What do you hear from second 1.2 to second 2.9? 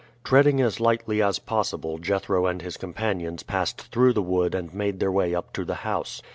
as possible Jethro and his